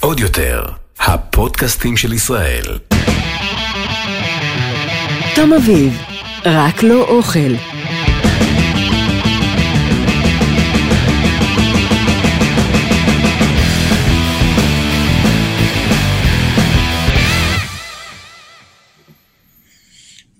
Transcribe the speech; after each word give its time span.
עוד 0.00 0.20
יותר, 0.20 0.64
הפודקאסטים 0.98 1.96
של 1.96 2.12
ישראל. 2.12 2.78
תום 5.34 5.52
אביב, 5.52 5.92
רק 6.44 6.82
לא 6.82 7.04
אוכל. 7.08 7.54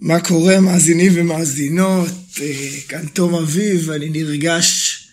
מה 0.01 0.21
קורה, 0.21 0.61
מאזינים 0.61 1.13
ומאזינות? 1.15 2.09
אה, 2.41 2.81
כאן 2.89 3.07
תום 3.07 3.35
אביב, 3.35 3.91
אני 3.91 4.09
נרגש 4.11 5.04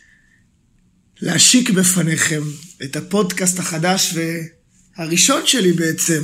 להשיק 1.21 1.69
בפניכם 1.69 2.41
את 2.83 2.95
הפודקאסט 2.95 3.59
החדש 3.59 4.15
והראשון 4.97 5.41
שלי 5.47 5.73
בעצם, 5.73 6.23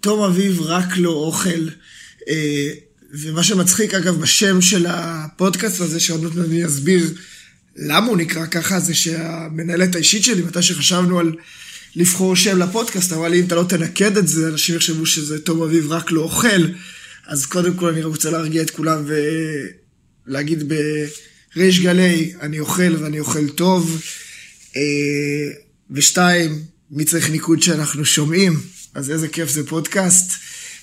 תום 0.00 0.22
אביב 0.22 0.60
רק 0.60 0.96
לא 0.96 1.10
אוכל. 1.10 1.68
אה, 2.28 2.70
ומה 3.12 3.42
שמצחיק, 3.42 3.94
אגב, 3.94 4.20
בשם 4.20 4.60
של 4.60 4.86
הפודקאסט 4.88 5.80
הזה, 5.80 6.00
שעוד 6.00 6.22
מעט 6.22 6.46
אני 6.46 6.66
אסביר 6.66 7.14
למה 7.76 8.06
הוא 8.06 8.16
נקרא 8.16 8.46
ככה, 8.46 8.80
זה 8.80 8.94
שהמנהלת 8.94 9.94
האישית 9.94 10.24
שלי, 10.24 10.42
מתי 10.42 10.62
שחשבנו 10.62 11.18
על 11.18 11.32
לבחור 11.96 12.36
שם 12.36 12.58
לפודקאסט, 12.58 13.12
אמרה 13.12 13.28
לי, 13.28 13.40
אם 13.40 13.46
אתה 13.46 13.54
לא 13.54 13.64
תנקד 13.68 14.16
את 14.16 14.28
זה, 14.28 14.48
אנשים 14.48 14.76
יחשבו 14.76 15.06
שזה 15.06 15.38
תום 15.38 15.62
אביב 15.62 15.92
רק 15.92 16.12
לא 16.12 16.20
אוכל. 16.20 16.66
אז 17.26 17.46
קודם 17.46 17.74
כל 17.74 17.88
אני 17.88 18.04
רוצה 18.04 18.30
להרגיע 18.30 18.62
את 18.62 18.70
כולם 18.70 19.04
ולהגיד 20.26 20.72
בריש 21.54 21.80
גלי, 21.80 22.32
אני 22.40 22.60
אוכל 22.60 22.96
ואני 22.96 23.20
אוכל 23.20 23.48
טוב. 23.48 24.00
אה, 24.76 24.82
ושתיים, 25.90 26.62
מי 26.90 27.04
צריך 27.04 27.30
ניקוד 27.30 27.62
שאנחנו 27.62 28.04
שומעים? 28.04 28.60
אז 28.94 29.10
איזה 29.10 29.28
כיף 29.28 29.50
זה 29.50 29.66
פודקאסט. 29.66 30.30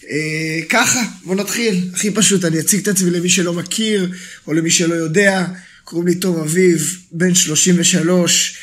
אה, 0.10 0.60
ככה, 0.70 1.02
בוא 1.24 1.36
נתחיל. 1.36 1.90
הכי 1.94 2.12
פשוט, 2.12 2.46
אני 2.46 2.60
אציג 2.60 2.80
את 2.80 2.88
עצמי 2.88 3.10
למי 3.10 3.30
שלא 3.30 3.54
מכיר, 3.54 4.12
או 4.48 4.54
למי 4.54 4.72
שלא 4.72 4.94
יודע. 4.94 5.46
קוראים 5.84 6.08
לי 6.08 6.16
תום 6.16 6.40
אביב, 6.40 6.98
בן 7.12 7.36
33, 7.36 8.58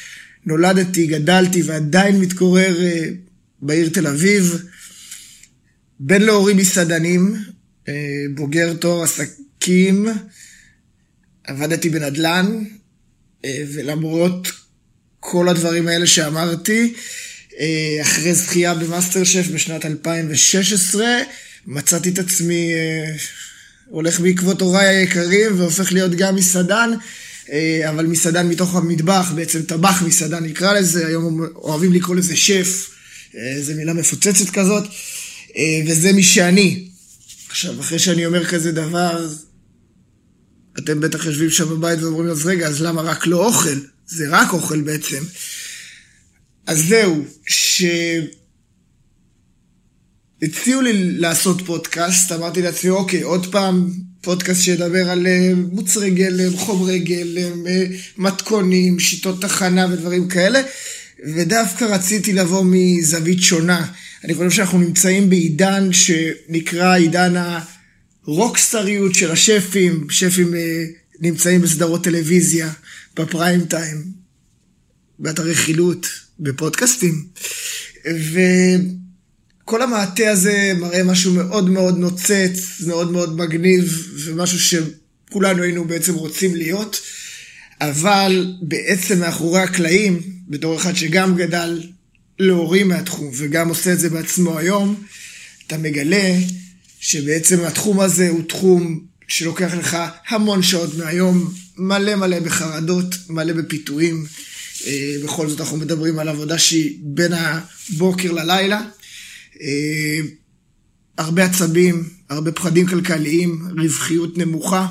נולדתי, 0.46 1.06
גדלתי 1.06 1.62
ועדיין 1.62 2.20
מתגורר 2.20 2.82
אה, 2.82 3.08
בעיר 3.62 3.88
תל 3.88 4.06
אביב. 4.06 4.62
בן 6.00 6.22
להורים 6.22 6.56
מסעדנים, 6.56 7.36
בוגר 8.34 8.74
תואר 8.74 9.02
עסקים, 9.02 10.06
עבדתי 11.50 11.88
בנדל"ן, 11.88 12.64
אה, 13.44 13.62
ולמרות 13.74 14.48
כל 15.20 15.48
הדברים 15.48 15.88
האלה 15.88 16.06
שאמרתי, 16.06 16.94
אה, 17.60 17.98
אחרי 18.02 18.34
זכייה 18.34 18.74
במאסטר 18.74 19.24
שף 19.24 19.46
בשנת 19.54 19.86
2016, 19.86 21.06
מצאתי 21.66 22.08
את 22.08 22.18
עצמי 22.18 22.72
הולך 23.86 24.20
בעקבות 24.20 24.60
הוריי 24.60 24.96
היקרים 24.96 25.60
והופך 25.60 25.92
להיות 25.92 26.14
גם 26.14 26.36
מסעדן, 26.36 26.90
אבל 27.88 28.06
מסעדן 28.06 28.48
מתוך 28.48 28.74
המטבח, 28.74 29.32
בעצם 29.34 29.62
טבח 29.62 30.02
מסעדן 30.02 30.44
נקרא 30.44 30.72
לזה, 30.72 31.06
היום 31.06 31.46
אוהבים 31.54 31.92
לקרוא 31.92 32.16
לזה 32.16 32.36
שף, 32.36 32.90
זו 33.60 33.74
מילה 33.76 33.92
מפוצצת 33.92 34.50
כזאת, 34.50 34.84
וזה 35.86 36.12
מי 36.12 36.22
שאני. 36.22 36.88
עכשיו, 37.48 37.80
אחרי 37.80 37.98
שאני 37.98 38.26
אומר 38.26 38.44
כזה 38.44 38.72
דבר, 38.72 39.28
אתם 40.78 41.00
בטח 41.00 41.26
יושבים 41.26 41.50
שם 41.50 41.68
בבית 41.68 42.02
ואומרים, 42.02 42.30
אז 42.30 42.46
רגע, 42.46 42.66
אז 42.66 42.82
למה 42.82 43.02
רק 43.02 43.26
לא 43.26 43.46
אוכל? 43.46 43.78
זה 44.06 44.24
רק 44.28 44.52
אוכל 44.52 44.80
בעצם. 44.80 45.22
אז 46.66 46.84
זהו, 46.88 47.24
שהציעו 50.40 50.82
לי 50.82 50.92
לעשות 51.18 51.62
פודקאסט, 51.66 52.32
אמרתי 52.32 52.62
לעצמי, 52.62 52.90
אוקיי, 52.90 53.22
עוד 53.22 53.52
פעם 53.52 53.90
פודקאסט 54.20 54.62
שידבר 54.62 55.10
על 55.10 55.26
אה, 55.26 55.52
מוצרי 55.72 56.10
גלם, 56.10 56.56
חומרי 56.56 56.98
גלם, 56.98 57.66
אה, 57.66 57.84
מתכונים, 58.16 58.98
שיטות 58.98 59.42
תחנה 59.42 59.86
ודברים 59.92 60.28
כאלה, 60.28 60.60
ודווקא 61.34 61.84
רציתי 61.84 62.32
לבוא 62.32 62.64
מזווית 62.66 63.42
שונה. 63.42 63.86
אני 64.24 64.34
חושב 64.34 64.50
שאנחנו 64.50 64.78
נמצאים 64.78 65.30
בעידן 65.30 65.92
שנקרא 65.92 66.96
עידן 66.96 67.36
הרוקסטריות 68.30 69.14
של 69.14 69.30
השפים, 69.30 70.06
שפים 70.10 70.54
אה, 70.54 70.84
נמצאים 71.20 71.62
בסדרות 71.62 72.04
טלוויזיה, 72.04 72.72
בפריים 73.16 73.64
טיים, 73.64 74.04
באתרי 75.18 75.54
חילוט, 75.54 76.06
בפודקאסטים. 76.40 77.24
וכל 79.64 79.82
המעטה 79.82 80.30
הזה 80.30 80.72
מראה 80.78 81.04
משהו 81.04 81.32
מאוד 81.32 81.70
מאוד 81.70 81.98
נוצץ, 81.98 82.80
מאוד 82.86 83.12
מאוד 83.12 83.36
מגניב, 83.36 84.08
ומשהו 84.24 84.58
שכולנו 84.58 85.62
היינו 85.62 85.84
בעצם 85.84 86.14
רוצים 86.14 86.56
להיות. 86.56 87.00
אבל 87.80 88.54
בעצם 88.62 89.20
מאחורי 89.20 89.60
הקלעים, 89.60 90.20
בתור 90.48 90.76
אחד 90.76 90.96
שגם 90.96 91.36
גדל 91.36 91.82
להורים 92.38 92.88
מהתחום 92.88 93.30
וגם 93.36 93.68
עושה 93.68 93.92
את 93.92 93.98
זה 93.98 94.10
בעצמו 94.10 94.58
היום, 94.58 95.02
אתה 95.66 95.78
מגלה 95.78 96.34
שבעצם 97.00 97.64
התחום 97.64 98.00
הזה 98.00 98.28
הוא 98.28 98.42
תחום 98.48 99.04
שלוקח 99.28 99.74
לך 99.74 99.96
המון 100.28 100.62
שעות 100.62 100.94
מהיום, 100.94 101.54
מלא 101.76 102.14
מלא 102.14 102.40
בחרדות, 102.40 103.14
מלא 103.28 103.52
בפיתויים. 103.52 104.26
אה, 104.86 105.16
בכל 105.24 105.48
זאת 105.48 105.60
אנחנו 105.60 105.76
מדברים 105.76 106.18
על 106.18 106.28
עבודה 106.28 106.58
שהיא 106.58 106.98
בין 107.02 107.32
הבוקר 107.32 108.32
ללילה. 108.32 108.82
אה, 109.60 110.20
הרבה 111.18 111.44
עצבים, 111.44 112.08
הרבה 112.28 112.52
פחדים 112.52 112.86
כלכליים, 112.86 113.68
רווחיות 113.78 114.38
נמוכה. 114.38 114.86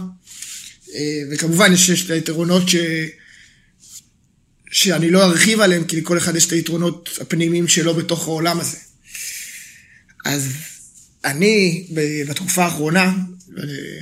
אה, 0.95 1.21
וכמובן 1.31 1.73
יש 1.73 2.05
את 2.05 2.09
היתרונות 2.09 2.69
ש... 2.69 2.75
שאני 4.71 5.09
לא 5.09 5.23
ארחיב 5.23 5.59
עליהם, 5.59 5.83
כי 5.83 6.01
לכל 6.01 6.17
אחד 6.17 6.35
יש 6.35 6.47
את 6.47 6.51
היתרונות 6.51 7.09
הפנימיים 7.21 7.67
שלו 7.67 7.93
בתוך 7.93 8.27
העולם 8.27 8.59
הזה. 8.59 8.77
אז 10.25 10.53
אני, 11.25 11.85
בתקופה 12.27 12.63
האחרונה, 12.63 13.13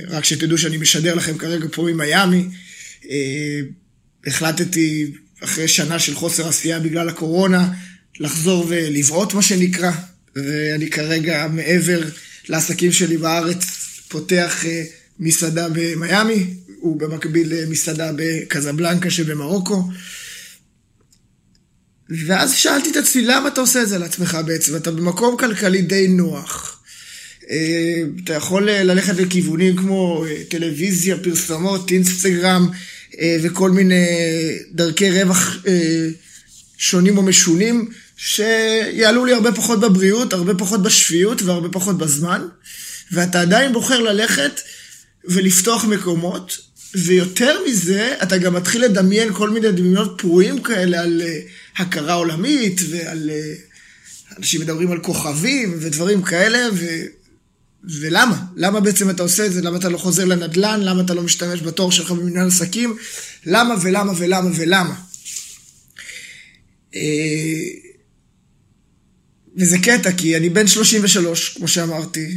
רק 0.08 0.24
שתדעו 0.24 0.58
שאני 0.58 0.76
משדר 0.76 1.14
לכם 1.14 1.38
כרגע 1.38 1.66
פה 1.72 1.82
ממיאמי, 1.82 2.44
אה, 3.10 3.60
החלטתי, 4.26 5.12
אחרי 5.44 5.68
שנה 5.68 5.98
של 5.98 6.14
חוסר 6.14 6.48
עשייה 6.48 6.80
בגלל 6.80 7.08
הקורונה, 7.08 7.72
לחזור 8.20 8.66
ולבעוט, 8.68 9.34
מה 9.34 9.42
שנקרא, 9.42 9.90
ואני 10.36 10.90
כרגע, 10.90 11.46
מעבר 11.52 12.00
לעסקים 12.48 12.92
שלי 12.92 13.16
בארץ, 13.16 13.64
פותח 14.08 14.64
אה, 14.66 14.84
מסעדה 15.18 15.68
במיאמי, 15.72 16.54
ובמקביל 16.82 17.64
מסעדה 17.68 18.10
בקזבלנקה 18.16 19.10
שבמרוקו. 19.10 19.88
ואז 22.26 22.54
שאלתי 22.54 22.90
את 22.90 22.96
עצמי, 22.96 23.22
למה 23.22 23.48
אתה 23.48 23.60
עושה 23.60 23.82
את 23.82 23.88
זה 23.88 23.98
לעצמך 23.98 24.38
בעצם? 24.46 24.76
אתה 24.76 24.90
במקום 24.90 25.36
כלכלי 25.36 25.82
די 25.82 26.08
נוח. 26.08 26.77
אה, 27.50 28.02
אתה 28.24 28.34
יכול 28.34 28.68
אה, 28.68 28.82
ללכת 28.82 29.14
לכיוונים 29.16 29.76
כמו 29.76 30.24
אה, 30.28 30.42
טלוויזיה, 30.48 31.16
פרסומות, 31.18 31.90
אינסטגרם 31.90 32.68
וכל 33.42 33.70
מיני 33.70 34.06
דרכי 34.72 35.10
רווח 35.10 35.56
שונים 36.78 37.18
או 37.18 37.22
משונים, 37.22 37.88
שיעלו 38.16 39.24
לי 39.24 39.32
הרבה 39.32 39.52
פחות 39.52 39.80
בבריאות, 39.80 40.32
הרבה 40.32 40.54
פחות 40.54 40.82
בשפיות 40.82 41.42
והרבה 41.42 41.68
פחות 41.68 41.98
בזמן, 41.98 42.42
ואתה 43.12 43.40
עדיין 43.40 43.72
בוחר 43.72 44.00
ללכת 44.00 44.60
ולפתוח 45.24 45.84
מקומות, 45.84 46.58
ויותר 46.94 47.56
מזה, 47.68 48.14
אתה 48.22 48.38
גם 48.38 48.54
מתחיל 48.54 48.84
לדמיין 48.84 49.32
כל 49.32 49.50
מיני 49.50 49.72
דמיונות 49.72 50.14
פרועים 50.18 50.62
כאלה 50.62 51.00
על 51.00 51.22
הכרה 51.76 52.14
עולמית, 52.14 52.80
ועל... 52.90 53.30
אה, 53.30 53.54
אנשים 54.38 54.60
מדברים 54.60 54.92
על 54.92 54.98
כוכבים 54.98 55.78
ודברים 55.80 56.22
כאלה. 56.22 56.58
ולמה? 57.88 58.44
למה 58.56 58.80
בעצם 58.80 59.10
אתה 59.10 59.22
עושה 59.22 59.46
את 59.46 59.52
זה? 59.52 59.62
למה 59.62 59.76
אתה 59.76 59.88
לא 59.88 59.98
חוזר 59.98 60.24
לנדל"ן? 60.24 60.80
למה 60.80 61.02
אתה 61.02 61.14
לא 61.14 61.22
משתמש 61.22 61.60
בתור 61.60 61.92
שלך 61.92 62.10
במנהל 62.10 62.48
עסקים? 62.48 62.96
למה 63.46 63.74
ולמה 63.82 64.12
ולמה 64.16 64.50
ולמה? 64.56 64.94
אה, 66.94 67.00
וזה 69.56 69.78
קטע, 69.78 70.12
כי 70.12 70.36
אני 70.36 70.48
בן 70.48 70.66
33, 70.66 71.48
כמו 71.48 71.68
שאמרתי. 71.68 72.36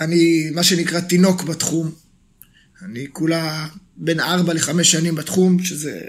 אני, 0.00 0.50
מה 0.50 0.64
שנקרא, 0.64 1.00
תינוק 1.00 1.42
בתחום. 1.42 1.94
אני 2.82 3.06
כולה 3.12 3.66
בין 3.96 4.20
4 4.20 4.52
ל-5 4.52 4.82
שנים 4.82 5.14
בתחום, 5.14 5.64
שזה 5.64 6.00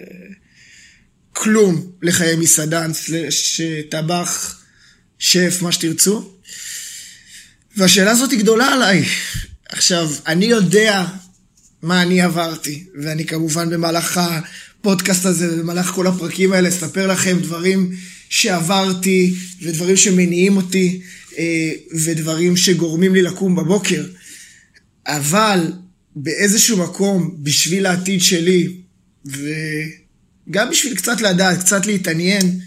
כלום 1.33 1.91
לחיי 2.01 2.35
מסעדן, 2.35 2.93
סלש 2.93 3.61
טבח, 3.89 4.61
שף, 5.19 5.57
מה 5.61 5.71
שתרצו. 5.71 6.34
והשאלה 7.77 8.11
הזאת 8.11 8.31
היא 8.31 8.39
גדולה 8.39 8.67
עליי. 8.67 9.03
עכשיו, 9.69 10.11
אני 10.27 10.45
יודע 10.45 11.05
מה 11.81 12.01
אני 12.01 12.21
עברתי, 12.21 12.83
ואני 13.01 13.25
כמובן 13.25 13.69
במהלך 13.69 14.17
הפודקאסט 14.17 15.25
הזה, 15.25 15.57
במהלך 15.57 15.85
כל 15.85 16.07
הפרקים 16.07 16.53
האלה, 16.53 16.69
אספר 16.69 17.07
לכם 17.07 17.39
דברים 17.39 17.91
שעברתי, 18.29 19.33
ודברים 19.61 19.97
שמניעים 19.97 20.57
אותי, 20.57 21.01
אה, 21.37 21.71
ודברים 22.05 22.57
שגורמים 22.57 23.13
לי 23.13 23.21
לקום 23.21 23.55
בבוקר. 23.55 24.05
אבל 25.07 25.71
באיזשהו 26.15 26.77
מקום, 26.77 27.35
בשביל 27.43 27.85
העתיד 27.85 28.21
שלי, 28.21 28.67
וגם 29.25 30.69
בשביל 30.69 30.95
קצת 30.95 31.21
לדעת, 31.21 31.59
קצת 31.59 31.85
להתעניין, 31.85 32.59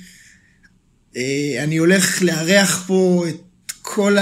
אה, 1.16 1.64
אני 1.64 1.76
הולך 1.76 2.22
לארח 2.22 2.84
פה 2.87 3.25
את 3.28 3.72
כל 3.82 4.16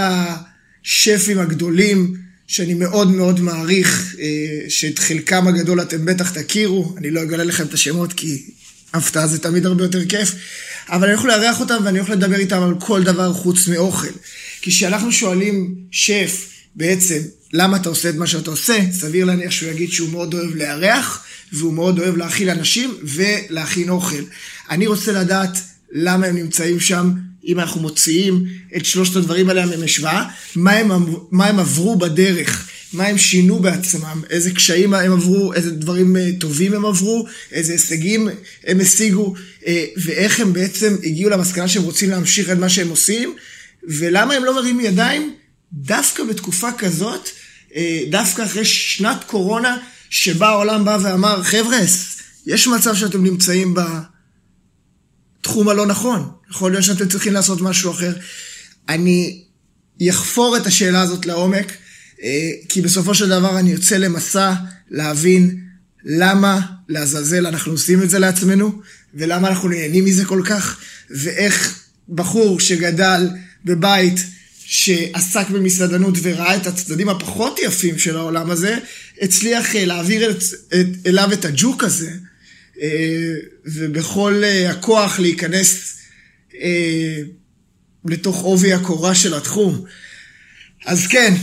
השפים 0.87 1.39
הגדולים 1.39 2.17
שאני 2.47 2.75
מאוד 2.75 3.11
מאוד 3.11 3.41
מעריך, 3.41 4.17
אה, 4.21 4.71
שאת 4.71 4.99
חלקם 4.99 5.49
הגדול 5.49 5.83
אתם 5.83 6.05
בטח 6.05 6.31
תכירו, 6.31 6.95
אני 6.99 7.11
לא 7.11 7.23
אגלה 7.23 7.45
לכם 7.45 7.65
את 7.65 7.75
השמות 7.75 8.13
כי 8.13 8.43
הפתעה 8.93 9.27
זה 9.27 9.39
תמיד 9.39 9.67
הרבה 9.67 9.85
יותר 9.85 10.05
כיף, 10.05 10.35
אבל 10.89 11.09
אני 11.09 11.17
הולך 11.17 11.27
לארח 11.27 11.61
אותם 11.61 11.77
ואני 11.85 11.99
הולך 11.99 12.11
לדבר 12.11 12.37
איתם 12.37 12.63
על 12.63 12.75
כל 12.81 13.03
דבר 13.03 13.33
חוץ 13.33 13.69
מאוכל. 13.69 14.13
כי 14.63 14.71
כשאנחנו 14.71 15.13
שואלים 15.13 15.75
שף, 15.91 16.47
בעצם, 16.77 17.19
למה 17.53 17.77
אתה 17.77 17.89
עושה 17.89 18.11
את 18.11 18.15
מה 18.15 18.27
שאתה 18.27 18.51
עושה, 18.51 18.79
סביר 18.93 19.25
להניח 19.25 19.51
שהוא 19.51 19.71
יגיד 19.71 19.93
שהוא 19.93 20.09
מאוד 20.09 20.35
אוהב 20.35 20.55
לארח, 20.55 21.25
והוא 21.53 21.75
מאוד 21.75 21.99
אוהב 21.99 22.17
להאכיל 22.17 22.51
אנשים 22.51 22.95
ולהכין 23.03 23.89
אוכל. 23.89 24.23
אני 24.71 24.87
רוצה 24.87 25.13
לדעת 25.13 25.59
למה 25.93 26.27
הם 26.27 26.37
נמצאים 26.37 26.81
שם, 26.81 27.13
אם 27.47 27.61
אנחנו 27.61 27.81
מוציאים 27.81 28.45
את 28.77 28.85
שלושת 28.85 29.17
הדברים 29.17 29.49
האלה 29.49 29.77
ממשוואה, 29.77 30.25
מה 30.57 30.73
מה 31.31 31.47
הם 31.47 31.59
עברו 31.59 31.97
בדרך, 31.97 32.69
מה 32.93 33.07
הם 33.07 33.19
שינו 33.19 33.59
בעצמם, 33.59 34.23
איזה 34.31 34.51
קשיים 34.51 34.95
הם 34.95 35.13
עברו, 35.13 35.53
איזה 35.53 35.71
דברים 35.71 36.17
אה, 36.17 36.31
טובים 36.41 36.75
הם 36.75 36.87
עברו, 36.87 37.27
איזה 37.53 37.73
הישגים 37.73 38.29
הם 38.67 38.81
השיגו, 38.81 39.35
אה, 39.67 39.85
ואיך 39.97 40.41
הם 40.41 40.53
בעצם 40.53 40.97
הגיעו 41.03 41.31
למסקנה 41.31 41.69
שהם 41.69 41.83
רוצים 41.83 42.11
להמשיך 42.11 42.51
את 42.51 42.59
מה 42.59 42.69
שהם 42.69 42.89
עושים, 42.89 43.37
ולמה 43.89 44.35
הם 44.35 44.45
לא 44.45 44.55
מרימים 44.55 44.81
ידיים? 44.81 45.35
דווקא 45.73 46.25
בתקופה 46.25 46.73
כזאת, 46.73 47.29
אה, 47.77 48.01
דווקא 48.11 48.43
אחרי 48.43 48.65
שנת 48.65 49.25
קורונה, 49.25 49.77
שבה 50.11 50.49
העולם 50.49 50.85
בא 50.85 50.99
ואמר, 51.03 51.43
חבר'ה, 51.43 51.79
יש 52.47 52.67
מצב 52.67 52.95
שאתם 52.95 53.25
נמצאים 53.25 53.75
בתחום 55.47 55.69
הלא 55.69 55.87
נכון. 55.87 56.29
יכול 56.51 56.71
להיות 56.71 56.85
שאתם 56.85 57.09
צריכים 57.09 57.33
לעשות 57.33 57.61
משהו 57.61 57.91
אחר. 57.91 58.13
אני 58.89 59.43
אחפור 60.11 60.57
את 60.57 60.67
השאלה 60.67 61.01
הזאת 61.01 61.27
לעומק, 61.27 61.73
אה, 62.23 62.51
כי 62.69 62.81
בסופו 62.81 63.15
של 63.15 63.29
דבר 63.29 63.59
אני 63.59 63.71
יוצא 63.71 63.97
למסע 63.97 64.53
להבין 64.91 65.61
למה 66.05 66.61
לעזאזל 66.89 67.47
אנחנו 67.47 67.73
עושים 67.73 68.03
את 68.03 68.11
זה 68.11 68.19
לעצמנו, 68.19 68.81
ולמה 69.15 69.49
אנחנו 69.49 69.69
נהנים 69.69 70.05
מזה 70.05 70.25
כל 70.25 70.43
כך, 70.45 70.81
ואיך 71.11 71.81
בחור 72.09 72.61
שגדל 72.61 73.29
בבית 73.65 74.21
שעסק 74.65 75.49
במסעדנות 75.51 76.15
וראה 76.23 76.57
את 76.57 76.67
הצדדים 76.67 77.09
הפחות 77.09 77.59
יפים 77.63 77.99
של 77.99 78.17
העולם 78.17 78.51
הזה, 78.51 78.79
הצליח 79.23 79.77
אה, 79.77 79.85
להעביר 79.85 80.31
את, 80.31 80.43
את, 80.69 81.07
אליו 81.07 81.33
את 81.33 81.45
הג'וק 81.45 81.85
הזה, 81.85 82.11
ובכל 83.65 84.43
הכוח 84.71 85.19
להיכנס 85.19 85.97
אה, 86.63 87.19
לתוך 88.05 88.43
עובי 88.43 88.73
הקורה 88.73 89.15
של 89.15 89.35
התחום. 89.35 89.85
אז 90.87 91.07
כן, 91.07 91.35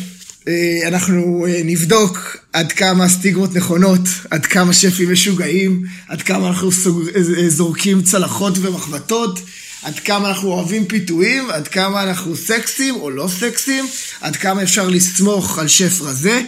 אה, 0.47 0.87
אנחנו 0.87 1.45
אה, 1.47 1.61
נבדוק 1.63 2.37
עד 2.53 2.71
כמה 2.71 3.03
הסטיגמות 3.03 3.55
נכונות, 3.55 4.01
עד 4.31 4.45
כמה 4.45 4.73
שפים 4.73 5.11
משוגעים, 5.11 5.83
עד 6.07 6.21
כמה 6.21 6.47
אנחנו 6.47 6.69
אה, 7.15 7.49
זורקים 7.49 8.03
צלחות 8.03 8.57
ומחבטות, 8.57 9.39
עד 9.83 9.99
כמה 9.99 10.29
אנחנו 10.29 10.49
אוהבים 10.51 10.85
פיתויים, 10.85 11.49
עד 11.51 11.67
כמה 11.67 12.03
אנחנו 12.03 12.35
סקסים 12.35 12.95
או 12.95 13.09
לא 13.09 13.27
סקסים, 13.39 13.85
עד 14.21 14.35
כמה 14.35 14.63
אפשר 14.63 14.89
לסמוך 14.89 15.59
על 15.59 15.67
שף 15.67 16.01
רזה. 16.01 16.41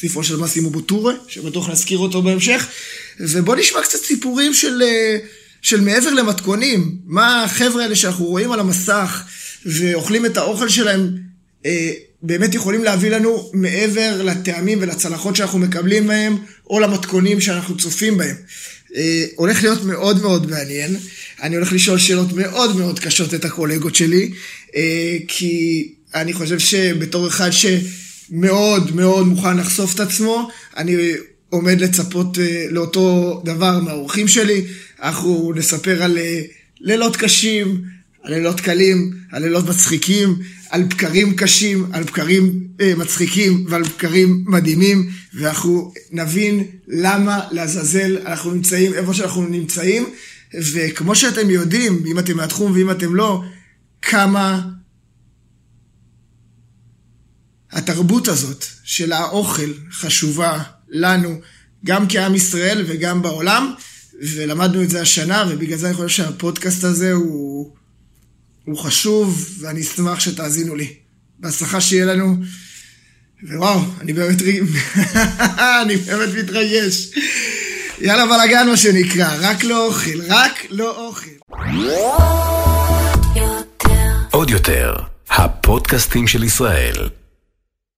ספרו 0.00 0.24
של 0.24 0.36
מסימו 0.36 0.70
בוטורה, 0.70 1.12
שבטוח 1.28 1.70
נזכיר 1.70 1.98
אותו 1.98 2.22
בהמשך. 2.22 2.66
ובואו 3.20 3.58
נשמע 3.58 3.82
קצת 3.82 3.98
סיפורים 4.04 4.54
של... 4.54 4.82
אה, 4.82 5.18
של 5.62 5.80
מעבר 5.80 6.10
למתכונים, 6.10 6.96
מה 7.04 7.44
החבר'ה 7.44 7.82
האלה 7.82 7.96
שאנחנו 7.96 8.24
רואים 8.24 8.52
על 8.52 8.60
המסך 8.60 9.22
ואוכלים 9.66 10.26
את 10.26 10.36
האוכל 10.36 10.68
שלהם, 10.68 11.16
אה, 11.66 11.92
באמת 12.22 12.54
יכולים 12.54 12.84
להביא 12.84 13.10
לנו 13.10 13.50
מעבר 13.52 14.22
לטעמים 14.22 14.78
ולצלחות 14.80 15.36
שאנחנו 15.36 15.58
מקבלים 15.58 16.06
מהם, 16.06 16.36
או 16.70 16.80
למתכונים 16.80 17.40
שאנחנו 17.40 17.76
צופים 17.76 18.16
בהם. 18.16 18.36
אה, 18.96 19.24
הולך 19.36 19.62
להיות 19.62 19.84
מאוד 19.84 20.22
מאוד 20.22 20.50
מעניין. 20.50 20.96
אני 21.42 21.56
הולך 21.56 21.72
לשאול 21.72 21.98
שאלות 21.98 22.32
מאוד 22.32 22.76
מאוד 22.76 22.98
קשות 22.98 23.34
את 23.34 23.44
הקולגות 23.44 23.94
שלי, 23.94 24.32
כי 25.28 25.88
אני 26.14 26.32
חושב 26.32 26.58
שבתור 26.58 27.28
אחד 27.28 27.50
שמאוד 27.50 28.05
מאוד 28.30 29.26
מוכן 29.26 29.56
לחשוף 29.56 29.94
את 29.94 30.00
עצמו, 30.00 30.48
אני 30.76 30.96
עומד 31.50 31.80
לצפות 31.80 32.38
אה, 32.38 32.66
לאותו 32.70 33.42
דבר 33.44 33.80
מהאורחים 33.80 34.28
שלי. 34.28 34.64
אנחנו 35.02 35.52
נספר 35.56 36.02
על 36.02 36.18
אה, 36.18 36.40
לילות 36.80 37.16
קשים, 37.16 37.82
על 38.22 38.34
לילות 38.34 38.60
קלים, 38.60 39.12
על 39.32 39.42
לילות 39.42 39.68
מצחיקים, 39.68 40.36
על 40.70 40.82
בקרים 40.82 41.36
קשים, 41.36 41.86
על 41.92 42.02
בקרים 42.02 42.66
אה, 42.80 42.92
מצחיקים 42.96 43.64
ועל 43.68 43.82
בקרים 43.82 44.44
מדהימים, 44.46 45.08
ואנחנו 45.34 45.92
נבין 46.12 46.64
למה 46.88 47.40
לעזאזל 47.50 48.18
אנחנו 48.26 48.50
נמצאים 48.50 48.94
איפה 48.94 49.14
שאנחנו 49.14 49.46
נמצאים, 49.46 50.06
וכמו 50.72 51.14
שאתם 51.14 51.50
יודעים, 51.50 52.02
אם 52.06 52.18
אתם 52.18 52.36
מהתחום 52.36 52.72
ואם 52.72 52.90
אתם 52.90 53.14
לא, 53.14 53.42
כמה 54.02 54.62
התרבות 57.76 58.28
הזאת 58.28 58.64
של 58.84 59.12
האוכל 59.12 59.72
חשובה 59.92 60.62
לנו, 60.88 61.40
גם 61.84 62.04
כעם 62.08 62.34
ישראל 62.34 62.84
וגם 62.86 63.22
בעולם. 63.22 63.74
ולמדנו 64.22 64.82
את 64.82 64.90
זה 64.90 65.00
השנה, 65.00 65.44
ובגלל 65.48 65.78
זה 65.78 65.86
אני 65.86 65.94
חושב 65.94 66.08
שהפודקאסט 66.08 66.84
הזה 66.84 67.12
הוא, 67.12 67.72
הוא 68.64 68.78
חשוב, 68.78 69.50
ואני 69.60 69.80
אשמח 69.80 70.20
שתאזינו 70.20 70.74
לי. 70.74 70.94
בהצלחה 71.38 71.80
שיהיה 71.80 72.04
לנו, 72.04 72.36
ווואו, 73.42 73.80
אני 74.00 74.12
באמת, 74.12 74.42
אני 75.82 75.96
באמת 75.96 76.28
מתרגש. 76.38 77.10
יאללה 78.00 78.26
בלאגן 78.26 78.66
מה 78.68 78.76
שנקרא, 78.76 79.36
רק 79.40 79.64
לא 79.64 79.86
אוכל, 79.86 80.20
רק 80.28 80.66
לא 80.70 81.06
אוכל. 81.06 81.30
עוד 84.30 84.50
יותר, 84.50 84.94
הפודקאסטים 85.30 86.26
של 86.26 86.44
ישראל. 86.44 87.08